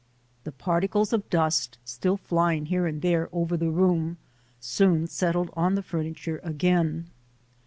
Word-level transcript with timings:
The 0.45 0.51
parti 0.51 0.87
cles 0.87 1.13
of 1.13 1.29
dust, 1.29 1.77
still 1.85 2.17
flying 2.17 2.65
here 2.65 2.87
and 2.87 3.03
there 3.03 3.29
over 3.31 3.55
the 3.55 3.69
room, 3.69 4.17
soon 4.59 5.05
settled 5.05 5.51
on 5.53 5.75
the 5.75 5.83
furniture 5.83 6.39
again. 6.43 7.11